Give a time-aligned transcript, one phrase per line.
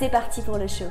[0.00, 0.86] C'est parti pour le show.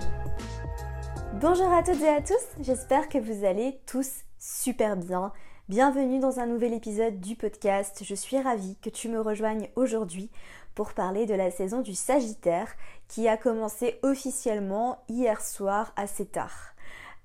[1.42, 4.08] Bonjour à toutes et à tous, j'espère que vous allez tous
[4.38, 5.34] super bien.
[5.68, 8.04] Bienvenue dans un nouvel épisode du podcast.
[8.06, 10.30] Je suis ravie que tu me rejoignes aujourd'hui
[10.76, 12.68] pour parler de la saison du Sagittaire
[13.08, 16.76] qui a commencé officiellement hier soir assez tard.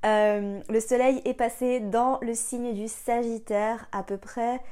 [0.06, 4.62] Euh, le soleil est passé dans le signe du Sagittaire à peu près,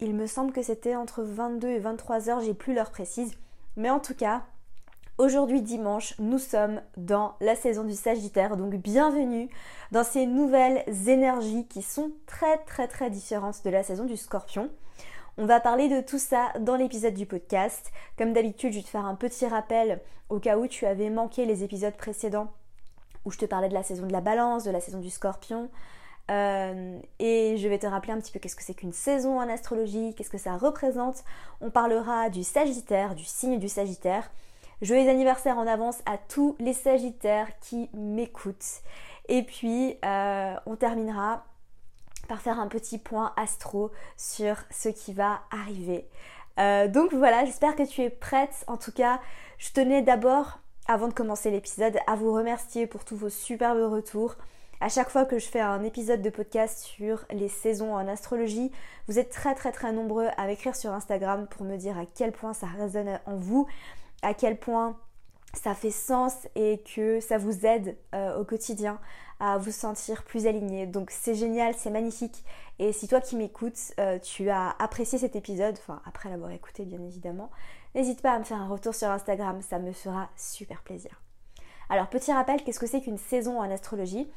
[0.00, 3.36] il me semble que c'était entre 22 et 23 heures, j'ai plus l'heure précise.
[3.76, 4.42] Mais en tout cas,
[5.18, 9.48] Aujourd'hui dimanche, nous sommes dans la saison du Sagittaire, donc bienvenue
[9.90, 14.68] dans ces nouvelles énergies qui sont très très très différentes de la saison du Scorpion.
[15.38, 17.92] On va parler de tout ça dans l'épisode du podcast.
[18.18, 21.46] Comme d'habitude, je vais te faire un petit rappel au cas où tu avais manqué
[21.46, 22.52] les épisodes précédents
[23.24, 25.70] où je te parlais de la saison de la balance, de la saison du scorpion.
[26.30, 29.48] Euh, et je vais te rappeler un petit peu qu'est-ce que c'est qu'une saison en
[29.48, 31.24] astrologie, qu'est-ce que ça représente.
[31.62, 34.30] On parlera du Sagittaire, du signe du Sagittaire.
[34.82, 38.82] Joyeux anniversaire en avance à tous les Sagittaires qui m'écoutent.
[39.28, 41.46] Et puis, euh, on terminera
[42.28, 46.06] par faire un petit point astro sur ce qui va arriver.
[46.58, 48.64] Euh, donc voilà, j'espère que tu es prête.
[48.66, 49.20] En tout cas,
[49.56, 54.36] je tenais d'abord, avant de commencer l'épisode, à vous remercier pour tous vos superbes retours.
[54.80, 58.70] À chaque fois que je fais un épisode de podcast sur les saisons en astrologie,
[59.08, 62.30] vous êtes très très très nombreux à m'écrire sur Instagram pour me dire à quel
[62.30, 63.66] point ça résonne en vous
[64.22, 64.98] à quel point
[65.54, 69.00] ça fait sens et que ça vous aide euh, au quotidien
[69.40, 70.86] à vous sentir plus aligné.
[70.86, 72.44] Donc c'est génial, c'est magnifique.
[72.78, 76.84] Et si toi qui m'écoutes, euh, tu as apprécié cet épisode, enfin après l'avoir écouté
[76.84, 77.50] bien évidemment,
[77.94, 81.22] n'hésite pas à me faire un retour sur Instagram, ça me fera super plaisir.
[81.88, 84.28] Alors petit rappel, qu'est-ce que c'est qu'une saison en astrologie?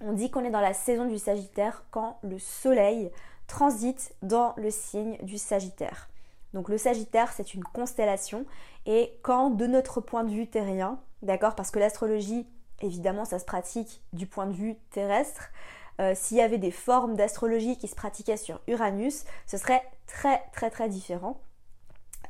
[0.00, 3.12] On dit qu'on est dans la saison du Sagittaire quand le Soleil
[3.46, 6.08] transite dans le signe du Sagittaire.
[6.54, 8.46] Donc le Sagittaire, c'est une constellation
[8.86, 12.46] et quand de notre point de vue terrien, d'accord, parce que l'astrologie,
[12.80, 15.50] évidemment, ça se pratique du point de vue terrestre.
[16.00, 20.42] Euh, s'il y avait des formes d'astrologie qui se pratiquaient sur Uranus, ce serait très
[20.52, 21.40] très très différent.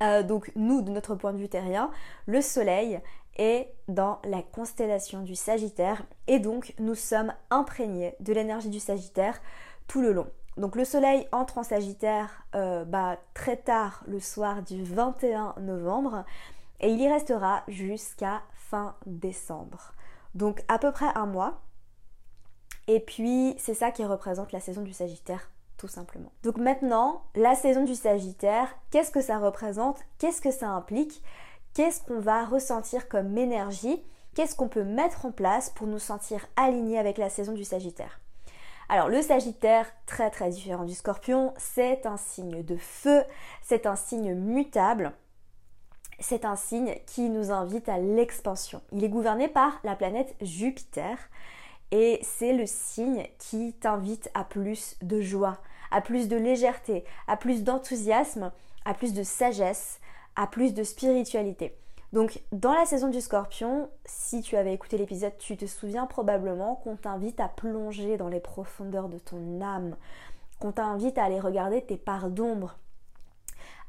[0.02, 1.90] Euh, donc nous, de notre point de vue terrien,
[2.26, 3.00] le Soleil
[3.36, 9.40] est dans la constellation du Sagittaire et donc nous sommes imprégnés de l'énergie du Sagittaire
[9.86, 10.28] tout le long.
[10.56, 16.24] Donc le soleil entre en Sagittaire euh, bah, très tard le soir du 21 novembre
[16.80, 19.92] et il y restera jusqu'à fin décembre.
[20.34, 21.60] Donc à peu près un mois.
[22.86, 26.32] Et puis c'est ça qui représente la saison du Sagittaire tout simplement.
[26.42, 29.98] Donc maintenant, la saison du Sagittaire, qu'est-ce que ça représente?
[30.18, 31.22] Qu'est-ce que ça implique?
[31.74, 34.02] Qu'est-ce qu'on va ressentir comme énergie?
[34.34, 38.20] Qu'est-ce qu'on peut mettre en place pour nous sentir alignés avec la saison du Sagittaire?
[38.88, 43.22] Alors le Sagittaire, très très différent du Scorpion, c'est un signe de feu,
[43.62, 45.12] c'est un signe mutable,
[46.20, 48.82] c'est un signe qui nous invite à l'expansion.
[48.92, 51.16] Il est gouverné par la planète Jupiter
[51.90, 55.58] et c'est le signe qui t'invite à plus de joie,
[55.90, 58.52] à plus de légèreté, à plus d'enthousiasme,
[58.84, 60.00] à plus de sagesse,
[60.36, 61.74] à plus de spiritualité.
[62.14, 66.76] Donc dans la saison du scorpion, si tu avais écouté l'épisode, tu te souviens probablement
[66.76, 69.96] qu'on t'invite à plonger dans les profondeurs de ton âme,
[70.60, 72.76] qu'on t'invite à aller regarder tes parts d'ombre,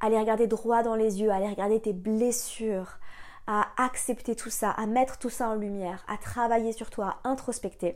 [0.02, 2.98] à aller regarder droit dans les yeux, à aller regarder tes blessures,
[3.46, 7.30] à accepter tout ça, à mettre tout ça en lumière, à travailler sur toi, à
[7.30, 7.96] introspecter.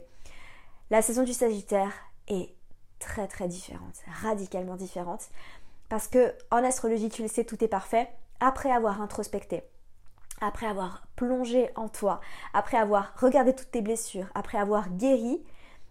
[0.90, 1.90] La saison du Sagittaire
[2.28, 2.54] est
[3.00, 5.28] très très différente, radicalement différente,
[5.88, 8.08] parce que en astrologie, tu le sais, tout est parfait
[8.38, 9.64] après avoir introspecté
[10.40, 12.20] après avoir plongé en toi,
[12.54, 15.42] après avoir regardé toutes tes blessures, après avoir guéri,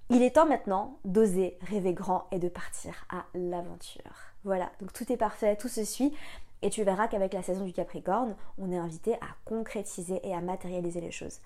[0.09, 4.01] il est temps maintenant d'oser rêver grand et de partir à l'aventure.
[4.43, 6.13] Voilà, donc tout est parfait, tout se suit.
[6.61, 10.41] Et tu verras qu'avec la saison du Capricorne, on est invité à concrétiser et à
[10.41, 11.39] matérialiser les choses.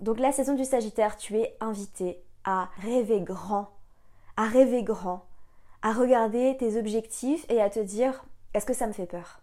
[0.00, 3.70] Donc la saison du Sagittaire, tu es invité à rêver grand,
[4.36, 5.24] à rêver grand,
[5.82, 8.24] à regarder tes objectifs et à te dire
[8.54, 9.40] est-ce que ça me fait peur?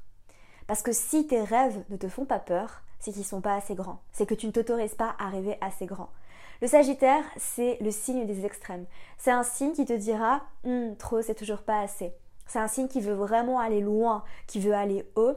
[0.67, 3.75] Parce que si tes rêves ne te font pas peur, c'est qu'ils sont pas assez
[3.75, 3.99] grands.
[4.11, 6.09] C'est que tu ne t'autorises pas à rêver assez grand.
[6.59, 8.85] Le Sagittaire, c'est le signe des extrêmes.
[9.19, 12.13] C'est un signe qui te dira hum, trop, c'est toujours pas assez.
[12.47, 15.35] C'est un signe qui veut vraiment aller loin, qui veut aller haut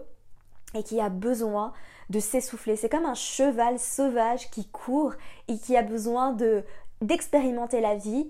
[0.74, 1.74] et qui a besoin
[2.08, 2.76] de s'essouffler.
[2.76, 5.12] C'est comme un cheval sauvage qui court
[5.48, 6.64] et qui a besoin de
[7.02, 8.28] d'expérimenter la vie,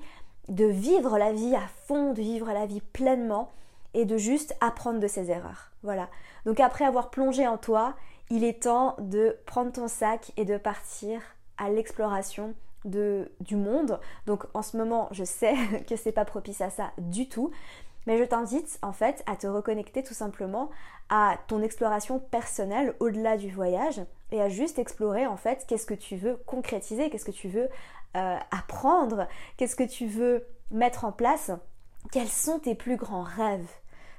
[0.49, 3.53] de vivre la vie à fond, de vivre la vie pleinement
[3.95, 5.71] et de juste apprendre de ses erreurs.
[5.85, 6.09] Voilà.
[6.45, 7.95] Donc après avoir plongé en toi,
[8.31, 11.21] il est temps de prendre ton sac et de partir
[11.57, 12.55] à l'exploration
[12.85, 14.01] du monde.
[14.27, 15.55] Donc en ce moment, je sais
[15.89, 17.51] que c'est pas propice à ça du tout,
[18.07, 20.71] mais je t'invite en fait à te reconnecter tout simplement
[21.11, 25.95] à ton exploration personnelle au-delà du voyage et à juste explorer en fait qu'est-ce que
[25.95, 27.69] tu veux concrétiser, qu'est-ce que tu veux
[28.17, 29.27] euh, apprendre,
[29.57, 31.51] qu'est-ce que tu veux mettre en place,
[32.13, 33.69] quels sont tes plus grands rêves.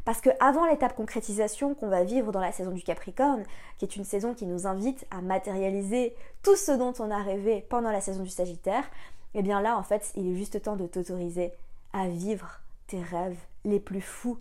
[0.06, 3.44] Parce que avant l'étape concrétisation qu'on va vivre dans la saison du Capricorne,
[3.78, 7.66] qui est une saison qui nous invite à matérialiser tout ce dont on a rêvé
[7.70, 8.86] pendant la saison du Sagittaire,
[9.36, 11.52] et eh bien là en fait il est juste temps de t'autoriser
[11.94, 14.40] à vivre tes rêves les plus fous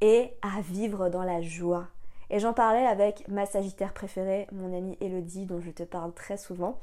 [0.00, 1.88] et à vivre dans la joie.
[2.30, 6.36] Et j'en parlais avec ma Sagittaire préférée, mon amie Elodie, dont je te parle très
[6.36, 6.78] souvent,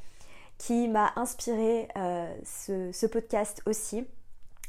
[0.58, 4.06] qui m'a inspiré euh, ce, ce podcast aussi,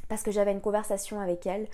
[0.09, 1.67] parce que j'avais une conversation avec elle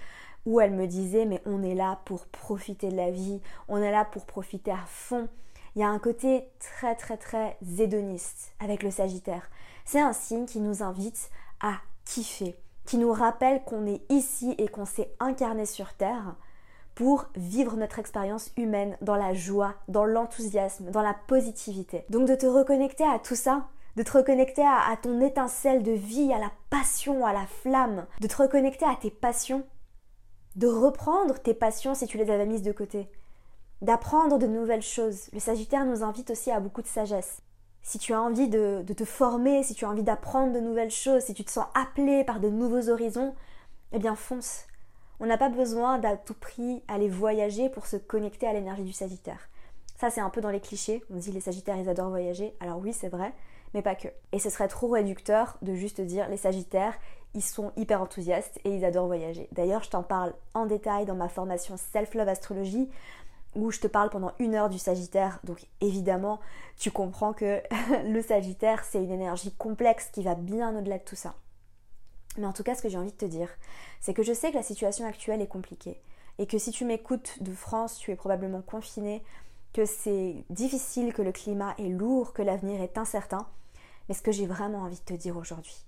[0.46, 3.92] où elle me disait mais on est là pour profiter de la vie, on est
[3.92, 5.28] là pour profiter à fond.
[5.76, 9.50] Il y a un côté très très très zédoniste avec le Sagittaire.
[9.86, 11.30] C'est un signe qui nous invite
[11.62, 12.56] à kiffer,
[12.86, 16.36] qui nous rappelle qu'on est ici et qu'on s'est incarné sur Terre
[16.96, 22.04] pour vivre notre expérience humaine dans la joie, dans l'enthousiasme, dans la positivité.
[22.10, 26.32] Donc de te reconnecter à tout ça, de te reconnecter à, ton étincelle de vie,
[26.34, 29.64] à la passion, à la flamme, de te reconnecter à tes passions,
[30.56, 33.10] de reprendre tes passions si tu les avais mises de côté,
[33.82, 35.30] d'apprendre de nouvelles choses.
[35.34, 37.42] Le Sagittaire nous invite aussi à beaucoup de sagesse
[37.84, 41.24] si tu as envie de, te former, si tu as envie d'apprendre de nouvelles choses,
[41.24, 43.34] si tu te sens appelé par de nouveaux horizons,
[43.92, 44.66] eh bien fonce.
[45.20, 48.94] On n'a pas besoin d'à tout prix aller voyager pour se connecter à l'énergie du
[48.94, 49.50] Sagittaire.
[50.00, 51.04] Ça, c'est un peu dans les clichés.
[51.12, 52.56] On dit les Sagittaires, ils adorent voyager.
[52.60, 53.34] Alors oui, c'est vrai,
[53.74, 54.08] mais pas que.
[54.32, 56.98] Et ce serait trop réducteur de juste dire les Sagittaires,
[57.34, 59.48] ils sont hyper enthousiastes et ils adorent voyager.
[59.52, 62.90] D'ailleurs, je t'en parle en détail dans ma formation Self-Love Astrologie
[63.56, 65.40] où je te parle pendant une heure du Sagittaire.
[65.44, 66.40] Donc évidemment,
[66.78, 67.62] tu comprends que
[68.06, 71.36] le Sagittaire, c'est une énergie complexe qui va bien au-delà de tout ça.
[72.38, 73.50] Mais en tout cas, ce que j'ai envie de te dire,
[74.00, 76.02] c'est que je sais que la situation actuelle est compliquée.
[76.38, 79.22] Et que si tu m'écoutes de France, tu es probablement confiné,
[79.74, 83.46] que c'est difficile, que le climat est lourd, que l'avenir est incertain.
[84.08, 85.86] Mais ce que j'ai vraiment envie de te dire aujourd'hui,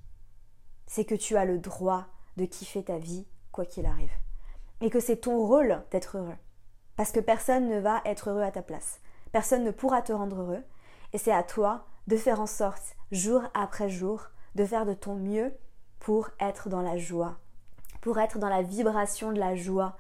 [0.88, 2.06] c'est que tu as le droit
[2.38, 4.12] de kiffer ta vie, quoi qu'il arrive.
[4.82, 6.36] Et que c'est ton rôle d'être heureux.
[6.96, 9.00] Parce que personne ne va être heureux à ta place.
[9.32, 10.64] Personne ne pourra te rendre heureux.
[11.14, 15.16] Et c'est à toi de faire en sorte, jour après jour, de faire de ton
[15.16, 15.54] mieux
[16.00, 17.38] pour être dans la joie,
[18.02, 19.98] pour être dans la vibration de la joie,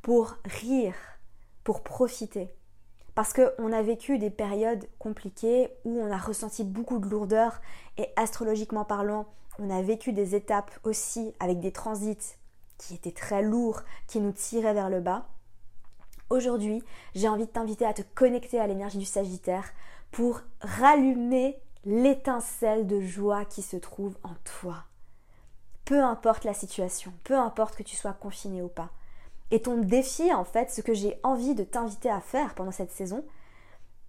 [0.00, 0.94] pour rire,
[1.62, 2.54] pour profiter.
[3.14, 7.60] Parce qu'on a vécu des périodes compliquées où on a ressenti beaucoup de lourdeur
[7.98, 9.26] et astrologiquement parlant,
[9.58, 12.36] on a vécu des étapes aussi avec des transits
[12.78, 15.26] qui étaient très lourds, qui nous tiraient vers le bas.
[16.30, 16.82] Aujourd'hui,
[17.14, 19.70] j'ai envie de t'inviter à te connecter à l'énergie du Sagittaire
[20.10, 24.84] pour rallumer l'étincelle de joie qui se trouve en toi.
[25.84, 28.90] Peu importe la situation, peu importe que tu sois confiné ou pas.
[29.52, 32.90] Et ton défi, en fait, ce que j'ai envie de t'inviter à faire pendant cette
[32.90, 33.22] saison,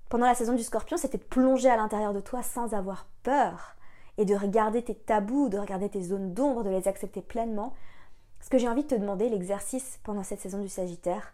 [0.07, 3.75] pendant la saison du scorpion, c'était de plonger à l'intérieur de toi sans avoir peur
[4.18, 7.74] et de regarder tes tabous, de regarder tes zones d'ombre, de les accepter pleinement.
[8.39, 11.34] Ce que j'ai envie de te demander, l'exercice pendant cette saison du Sagittaire,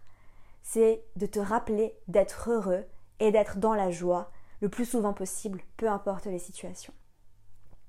[0.64, 2.86] c'est de te rappeler d'être heureux
[3.20, 6.94] et d'être dans la joie le plus souvent possible, peu importe les situations.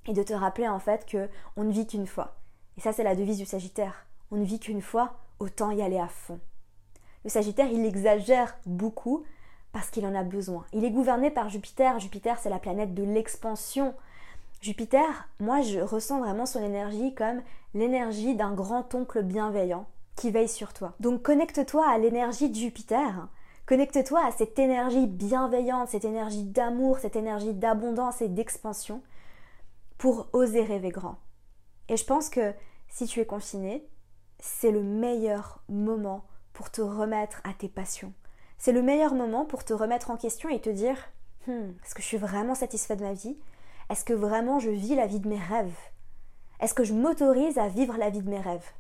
[0.07, 2.37] Et de te rappeler en fait que on ne vit qu'une fois.
[2.77, 4.07] Et ça c'est la devise du Sagittaire.
[4.31, 6.39] On ne vit qu'une fois, autant y aller à fond.
[7.25, 9.25] Le Sagittaire, il exagère beaucoup
[9.73, 10.65] parce qu'il en a besoin.
[10.73, 11.99] Il est gouverné par Jupiter.
[11.99, 13.95] Jupiter, c'est la planète de l'expansion.
[14.61, 17.43] Jupiter, moi, je ressens vraiment son énergie comme
[17.75, 20.93] l'énergie d'un grand oncle bienveillant qui veille sur toi.
[21.01, 23.29] Donc connecte-toi à l'énergie de Jupiter.
[23.67, 29.01] Connecte-toi à cette énergie bienveillante, cette énergie d'amour, cette énergie d'abondance et d'expansion
[29.97, 31.17] pour oser rêver grand.
[31.89, 32.53] Et je pense que
[32.89, 33.87] si tu es confiné,
[34.41, 38.13] c'est le meilleur moment pour te remettre à tes passions.
[38.59, 40.97] C'est le meilleur moment pour te remettre en question et te dire
[41.47, 43.39] hmm, est-ce que je suis vraiment satisfait de ma vie?
[43.89, 45.79] Est-ce que vraiment je vis la vie de mes rêves?
[46.61, 48.71] Est-ce que je m'autorise à vivre la vie de mes rêves?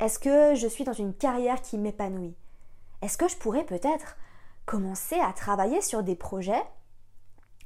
[0.00, 2.36] Est-ce que je suis dans une carrière qui m'épanouit?
[3.02, 4.16] Est-ce que je pourrais peut-être
[4.66, 6.62] commencer à travailler sur des projets?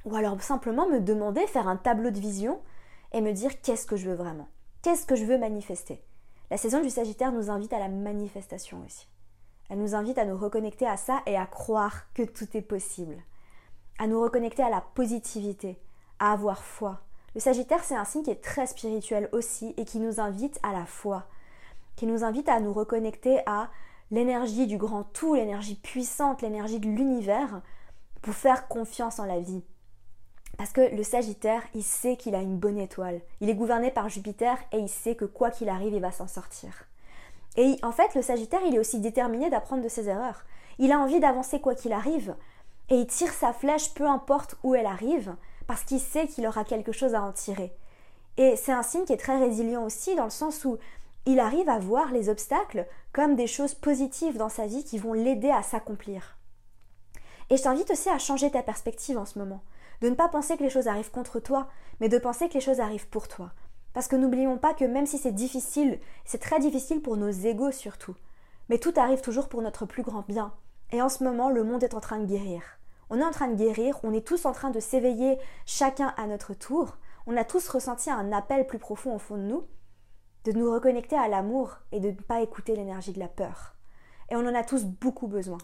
[0.05, 2.59] Ou alors simplement me demander, faire un tableau de vision
[3.11, 4.47] et me dire qu'est-ce que je veux vraiment?
[4.81, 6.03] Qu'est-ce que je veux manifester?
[6.51, 9.07] La saison du Sagittaire nous invite à la manifestation aussi.
[9.69, 13.23] Elle nous invite à nous reconnecter à ça et à croire que tout est possible.
[13.99, 15.77] à nous reconnecter à la positivité,
[16.19, 17.01] à avoir foi.
[17.35, 20.71] Le Sagittaire, c'est un signe qui est très spirituel aussi et qui nous invite à
[20.71, 21.27] la foi,
[21.97, 23.69] qui nous invite à nous reconnecter à
[24.09, 27.61] l'énergie du grand tout, l'énergie puissante, l'énergie de l'univers,
[28.21, 29.63] pour faire confiance en la vie.
[30.57, 33.21] Parce que le Sagittaire, il sait qu'il a une bonne étoile.
[33.39, 36.27] Il est gouverné par Jupiter et il sait que quoi qu'il arrive, il va s'en
[36.27, 36.85] sortir.
[37.55, 40.43] Et en fait, le Sagittaire, il est aussi déterminé d'apprendre de ses erreurs.
[40.77, 42.35] Il a envie d'avancer quoi qu'il arrive.
[42.89, 45.35] Et il tire sa flèche peu importe où elle arrive,
[45.67, 47.71] parce qu'il sait qu'il aura quelque chose à en tirer.
[48.37, 50.77] Et c'est un signe qui est très résilient aussi, dans le sens où
[51.25, 55.13] il arrive à voir les obstacles comme des choses positives dans sa vie qui vont
[55.13, 56.37] l'aider à s'accomplir.
[57.49, 59.61] Et je t'invite aussi à changer ta perspective en ce moment,
[60.01, 61.67] de ne pas penser que les choses arrivent contre toi,
[61.99, 63.51] mais de penser que les choses arrivent pour toi.
[63.93, 67.71] Parce que n'oublions pas que même si c'est difficile, c'est très difficile pour nos égaux
[67.71, 68.15] surtout,
[68.69, 70.53] mais tout arrive toujours pour notre plus grand bien.
[70.91, 72.61] Et en ce moment, le monde est en train de guérir.
[73.09, 76.27] On est en train de guérir, on est tous en train de s'éveiller chacun à
[76.27, 79.65] notre tour, on a tous ressenti un appel plus profond au fond de nous,
[80.45, 83.75] de nous reconnecter à l'amour et de ne pas écouter l'énergie de la peur.
[84.29, 85.57] Et on en a tous beaucoup besoin.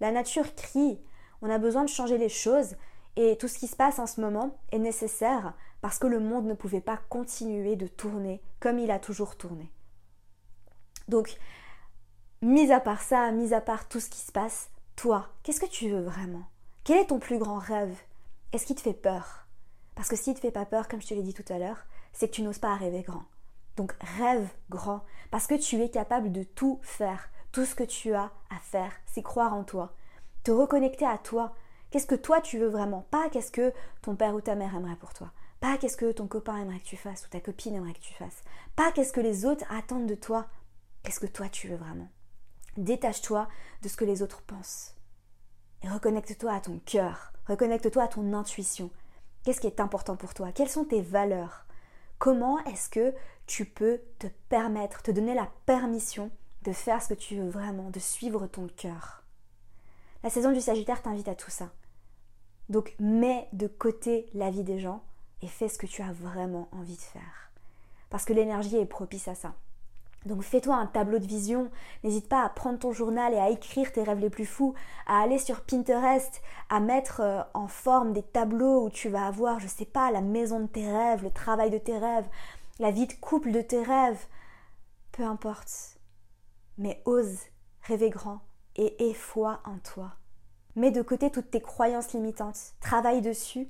[0.00, 1.00] La nature crie,
[1.42, 2.76] on a besoin de changer les choses
[3.16, 6.46] et tout ce qui se passe en ce moment est nécessaire parce que le monde
[6.46, 9.70] ne pouvait pas continuer de tourner comme il a toujours tourné.
[11.08, 11.36] Donc,
[12.40, 15.66] mis à part ça, mis à part tout ce qui se passe, toi, qu'est-ce que
[15.66, 16.44] tu veux vraiment?
[16.84, 17.96] Quel est ton plus grand rêve?
[18.52, 19.46] Est-ce qui te fait peur?
[19.94, 21.58] Parce que s'il ne te fait pas peur, comme je te l'ai dit tout à
[21.58, 23.24] l'heure, c'est que tu n'oses pas rêver grand.
[23.76, 27.30] Donc rêve grand, parce que tu es capable de tout faire.
[27.52, 29.94] Tout ce que tu as à faire, c'est croire en toi.
[30.42, 31.54] Te reconnecter à toi.
[31.92, 33.06] Qu'est-ce que toi tu veux vraiment?
[33.10, 33.70] Pas qu'est-ce que
[34.00, 35.30] ton père ou ta mère aimerait pour toi.
[35.60, 38.14] Pas qu'est-ce que ton copain aimerait que tu fasses ou ta copine aimerait que tu
[38.14, 38.42] fasses.
[38.74, 40.46] Pas qu'est-ce que les autres attendent de toi.
[41.02, 42.08] Qu'est-ce que toi tu veux vraiment?
[42.78, 43.46] Détache-toi
[43.82, 44.94] de ce que les autres pensent.
[45.82, 47.34] Et reconnecte-toi à ton cœur.
[47.46, 48.90] Reconnecte-toi à ton intuition.
[49.44, 50.50] Qu'est-ce qui est important pour toi?
[50.50, 51.66] Quelles sont tes valeurs?
[52.18, 53.12] Comment est-ce que
[53.46, 56.30] tu peux te permettre, te donner la permission
[56.62, 59.24] de faire ce que tu veux vraiment, de suivre ton cœur?
[60.22, 61.70] La saison du Sagittaire t'invite à tout ça.
[62.72, 65.02] Donc mets de côté la vie des gens
[65.42, 67.50] et fais ce que tu as vraiment envie de faire.
[68.08, 69.52] Parce que l'énergie est propice à ça.
[70.24, 71.70] Donc fais-toi un tableau de vision,
[72.02, 74.72] n'hésite pas à prendre ton journal et à écrire tes rêves les plus fous,
[75.06, 79.60] à aller sur Pinterest, à mettre euh, en forme des tableaux où tu vas avoir,
[79.60, 82.28] je sais pas, la maison de tes rêves, le travail de tes rêves,
[82.78, 84.24] la vie de couple de tes rêves,
[85.10, 85.98] peu importe.
[86.78, 87.36] Mais ose
[87.82, 88.40] rêver grand
[88.76, 90.14] et aie foi en toi.
[90.76, 93.68] Mets de côté toutes tes croyances limitantes, travaille dessus,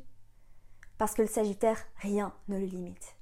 [0.98, 3.16] parce que le Sagittaire, rien ne le limite.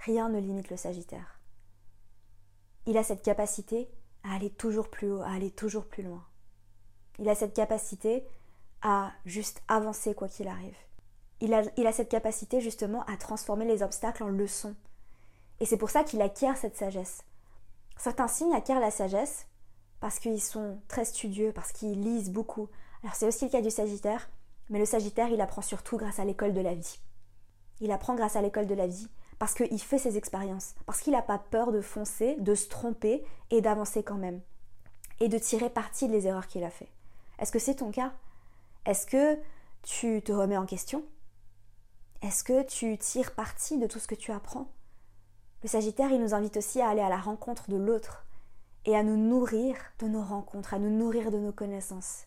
[0.00, 1.38] Rien ne limite le Sagittaire
[2.88, 3.86] il a cette capacité
[4.24, 6.24] à aller toujours plus haut, à aller toujours plus loin.
[7.18, 8.26] Il a cette capacité
[8.80, 10.76] à juste avancer quoi qu'il arrive.
[11.40, 14.74] Il a, il a, cette capacité justement à transformer les obstacles en leçons.
[15.60, 17.24] Et c'est pour ça qu'il acquiert cette sagesse.
[17.98, 19.46] Certains signes acquièrent la sagesse
[20.00, 22.68] parce qu'ils sont très studieux, parce qu'ils lisent beaucoup.
[23.02, 24.30] Alors c'est aussi le cas du Sagittaire,
[24.70, 26.98] mais le Sagittaire, il apprend surtout grâce à l'école de la vie.
[27.80, 31.12] Il apprend grâce à l'école de la vie parce qu'il fait ses expériences, parce qu'il
[31.12, 34.40] n'a pas peur de foncer, de se tromper et d'avancer quand même,
[35.20, 36.88] et de tirer parti des erreurs qu'il a fait.
[37.38, 38.12] Est-ce que c'est ton cas?
[38.84, 39.38] Est-ce que
[39.82, 41.04] tu te remets en question?
[42.20, 44.66] Est-ce que tu tires parti de tout ce que tu apprends?
[45.62, 48.24] Le Sagittaire, il nous invite aussi à aller à la rencontre de l'autre
[48.84, 52.26] et à nous nourrir de nos rencontres, à nous nourrir de nos connaissances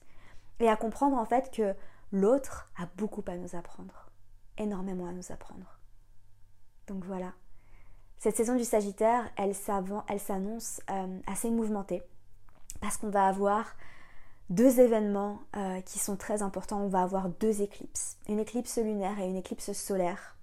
[0.60, 1.74] et à comprendre en fait que
[2.12, 4.12] l'autre a beaucoup à nous apprendre,
[4.58, 5.80] énormément à nous apprendre.
[6.88, 7.34] Donc voilà.
[8.18, 12.04] Cette saison du Sagittaire, elle, s'annonce euh, assez mouvementée
[12.80, 13.76] parce qu'on va avoir
[14.52, 16.82] deux événements euh, qui sont très importants.
[16.82, 20.36] On va avoir deux éclipses, une éclipse lunaire et une éclipse solaire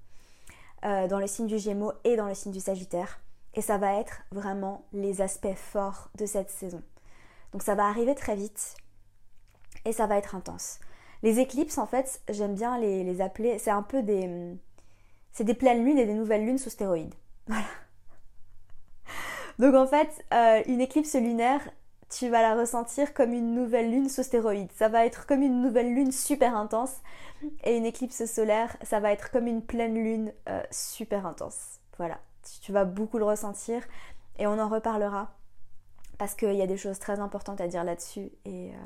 [0.84, 3.20] euh, dans le signe du Gémeaux et dans le signe du Sagittaire.
[3.54, 6.82] Et ça va être vraiment les aspects forts de cette saison.
[7.52, 8.76] Donc ça va arriver très vite
[9.84, 10.80] et ça va être intense.
[11.22, 14.56] Les éclipses, en fait, j'aime bien les, les appeler, c'est un peu des,
[15.32, 17.14] c'est des pleines lunes et des nouvelles lunes sous stéroïdes.
[17.46, 17.64] Voilà.
[19.58, 21.60] Donc en fait, euh, une éclipse lunaire,
[22.10, 24.70] tu vas la ressentir comme une nouvelle lune sous stéroïdes.
[24.72, 26.94] Ça va être comme une nouvelle lune super intense.
[27.64, 31.80] Et une éclipse solaire, ça va être comme une pleine lune euh, super intense.
[31.96, 32.18] Voilà,
[32.60, 33.82] tu vas beaucoup le ressentir
[34.38, 35.34] et on en reparlera
[36.18, 38.76] parce qu'il y a des choses très importantes à dire là-dessus et euh,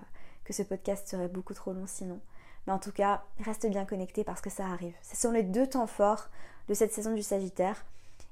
[0.44, 2.20] que ce podcast serait beaucoup trop long sinon.
[2.66, 4.94] Mais en tout cas, reste bien connecté parce que ça arrive.
[5.02, 6.28] Ce sont les deux temps forts
[6.68, 7.84] de cette saison du Sagittaire.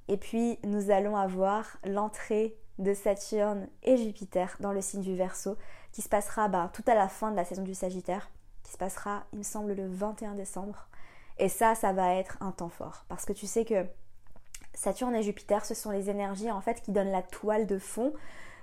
[0.08, 5.56] Et puis, nous allons avoir l'entrée de Saturne et Jupiter dans le signe du Verseau
[5.92, 8.30] qui se passera bah, tout à la fin de la saison du Sagittaire.
[8.62, 10.88] qui se passera, il me semble, le 21 décembre.
[11.38, 13.04] Et ça, ça va être un temps fort.
[13.08, 13.86] Parce que tu sais que
[14.74, 18.12] Saturne et Jupiter, ce sont les énergies en fait qui donnent la toile de fond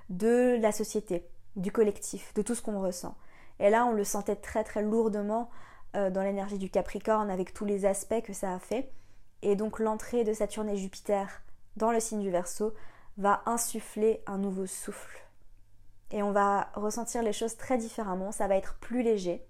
[0.09, 3.15] de la société, du collectif, de tout ce qu'on ressent.
[3.59, 5.49] Et là, on le sentait très très lourdement
[5.95, 8.91] euh, dans l'énergie du Capricorne avec tous les aspects que ça a fait.
[9.41, 11.41] Et donc l'entrée de Saturne et Jupiter
[11.75, 12.73] dans le signe du Verseau
[13.17, 15.19] va insuffler un nouveau souffle.
[16.11, 19.45] Et on va ressentir les choses très différemment, ça va être plus léger.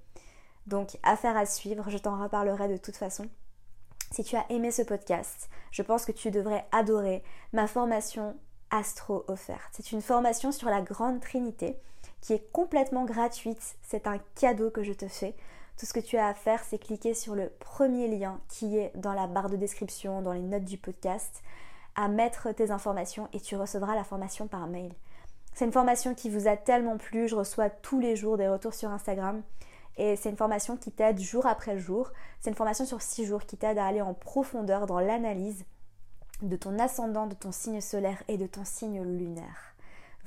[0.65, 3.27] Donc affaire à suivre, je t'en reparlerai de toute façon.
[4.11, 7.23] Si tu as aimé ce podcast, je pense que tu devrais adorer
[7.53, 8.35] ma formation
[8.69, 9.69] Astro offerte.
[9.71, 11.77] C'est une formation sur la Grande Trinité
[12.21, 13.75] qui est complètement gratuite.
[13.83, 15.35] C'est un cadeau que je te fais.
[15.77, 18.91] Tout ce que tu as à faire, c'est cliquer sur le premier lien qui est
[18.95, 21.43] dans la barre de description, dans les notes du podcast,
[21.95, 24.91] à mettre tes informations et tu recevras la formation par mail.
[25.53, 28.73] C'est une formation qui vous a tellement plu, je reçois tous les jours des retours
[28.73, 29.43] sur Instagram
[29.97, 32.11] et c'est une formation qui t'aide jour après jour.
[32.39, 35.65] C'est une formation sur six jours qui t'aide à aller en profondeur dans l'analyse
[36.41, 39.73] de ton ascendant, de ton signe solaire et de ton signe lunaire.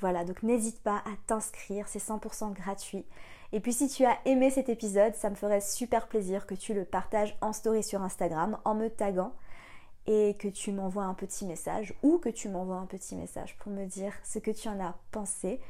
[0.01, 3.05] Voilà, donc n'hésite pas à t'inscrire, c'est 100% gratuit.
[3.53, 6.73] Et puis si tu as aimé cet épisode, ça me ferait super plaisir que tu
[6.73, 9.35] le partages en story sur Instagram en me taguant
[10.07, 13.71] et que tu m'envoies un petit message ou que tu m'envoies un petit message pour
[13.71, 15.61] me dire ce que tu en as pensé.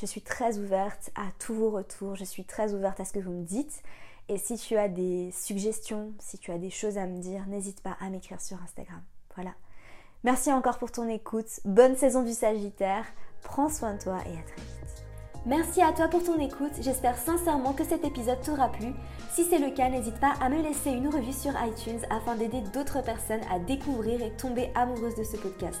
[0.00, 3.18] Je suis très ouverte à tous vos retours, je suis très ouverte à ce que
[3.18, 3.82] vous me dites.
[4.28, 7.80] Et si tu as des suggestions, si tu as des choses à me dire, n'hésite
[7.80, 9.02] pas à m'écrire sur Instagram.
[9.34, 9.50] Voilà.
[10.22, 11.48] Merci encore pour ton écoute.
[11.64, 13.06] Bonne saison du Sagittaire.
[13.42, 15.04] Prends soin de toi et à très vite.
[15.46, 16.74] Merci à toi pour ton écoute.
[16.80, 18.92] J'espère sincèrement que cet épisode t'aura plu.
[19.32, 22.60] Si c'est le cas, n'hésite pas à me laisser une revue sur iTunes afin d'aider
[22.72, 25.80] d'autres personnes à découvrir et tomber amoureuses de ce podcast.